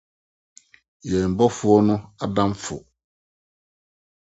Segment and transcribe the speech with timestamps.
[1.09, 2.75] yɛn Bɔfo no adamfo